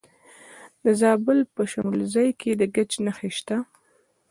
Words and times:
د 0.83 0.85
زابل 1.01 1.39
په 1.53 1.61
شمولزای 1.71 2.29
کې 2.39 2.51
د 2.59 2.61
ګچ 2.75 2.91
نښې 3.05 3.29
شته. 3.37 3.57